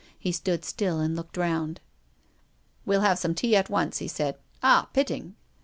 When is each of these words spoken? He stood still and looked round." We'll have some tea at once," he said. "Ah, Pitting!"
He 0.17 0.31
stood 0.31 0.65
still 0.65 0.99
and 0.99 1.15
looked 1.15 1.37
round." 1.37 1.79
We'll 2.87 3.01
have 3.01 3.19
some 3.19 3.35
tea 3.35 3.55
at 3.55 3.69
once," 3.69 3.99
he 3.99 4.07
said. 4.07 4.35
"Ah, 4.63 4.89
Pitting!" 4.93 5.35